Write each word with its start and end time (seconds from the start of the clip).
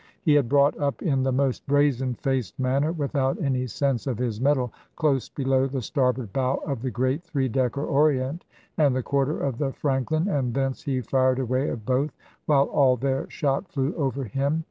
He 0.23 0.33
had 0.33 0.49
brought 0.49 0.75
up 0.79 1.03
in 1.03 1.21
the 1.21 1.31
most 1.31 1.67
brazen 1.67 2.15
faced 2.15 2.57
manner, 2.59 2.91
without 2.91 3.39
any 3.39 3.67
sense 3.67 4.07
of 4.07 4.17
his 4.17 4.41
metal, 4.41 4.73
close 4.95 5.29
below 5.29 5.67
the 5.67 5.83
starboard 5.83 6.33
bow 6.33 6.55
of 6.65 6.81
the 6.81 6.89
great 6.89 7.21
three 7.23 7.47
decker 7.47 7.85
Orient 7.85 8.43
and 8.79 8.95
the 8.95 9.03
quarter 9.03 9.37
of 9.39 9.59
the 9.59 9.73
Franklin, 9.73 10.27
and 10.27 10.55
thence 10.55 10.81
he 10.81 11.01
fired 11.01 11.37
away 11.37 11.69
at 11.69 11.85
both, 11.85 12.15
while 12.47 12.63
all 12.65 12.97
their 12.97 13.29
shot 13.29 13.67
flew 13.67 13.93
over 13.95 14.23
him. 14.23 14.59